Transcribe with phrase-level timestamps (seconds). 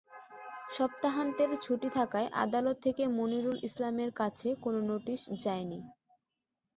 [0.69, 5.79] সপ্তাহান্তের ছুটি থাকায় আদালত থেকে মনিরুল ইসলামের কাছে কোনো নোটিশ যায়নি।